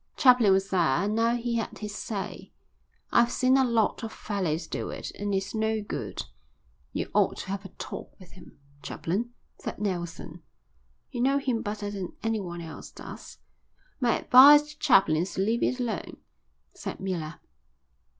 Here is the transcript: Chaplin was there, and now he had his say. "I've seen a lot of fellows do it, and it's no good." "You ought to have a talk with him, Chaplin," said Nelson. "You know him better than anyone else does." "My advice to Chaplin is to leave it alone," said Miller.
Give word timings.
Chaplin 0.17 0.51
was 0.51 0.71
there, 0.71 1.03
and 1.03 1.13
now 1.15 1.35
he 1.35 1.57
had 1.57 1.77
his 1.77 1.93
say. 1.93 2.51
"I've 3.11 3.31
seen 3.31 3.55
a 3.55 3.63
lot 3.63 4.01
of 4.03 4.11
fellows 4.11 4.65
do 4.65 4.89
it, 4.89 5.11
and 5.11 5.31
it's 5.35 5.53
no 5.53 5.79
good." 5.79 6.25
"You 6.91 7.11
ought 7.13 7.37
to 7.37 7.49
have 7.49 7.65
a 7.65 7.69
talk 7.69 8.19
with 8.19 8.31
him, 8.31 8.57
Chaplin," 8.81 9.29
said 9.59 9.77
Nelson. 9.77 10.41
"You 11.11 11.21
know 11.21 11.37
him 11.37 11.61
better 11.61 11.91
than 11.91 12.13
anyone 12.23 12.61
else 12.61 12.89
does." 12.89 13.37
"My 13.99 14.17
advice 14.21 14.63
to 14.73 14.79
Chaplin 14.79 15.17
is 15.17 15.35
to 15.35 15.41
leave 15.41 15.61
it 15.61 15.79
alone," 15.79 16.17
said 16.73 16.99
Miller. 16.99 17.35